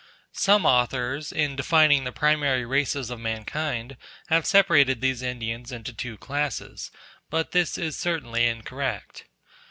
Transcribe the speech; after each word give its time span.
Some 0.33 0.65
authors, 0.65 1.31
in 1.31 1.55
defining 1.55 2.05
the 2.05 2.11
primary 2.11 2.65
races 2.65 3.11
of 3.11 3.19
mankind, 3.19 3.97
have 4.29 4.47
separated 4.47 4.99
these 4.99 5.21
Indians 5.21 5.71
into 5.71 5.93
two 5.93 6.17
classes; 6.17 6.89
but 7.29 7.51
this 7.51 7.77
is 7.77 7.97
certainly 7.99 8.47
incorrect. 8.47 9.25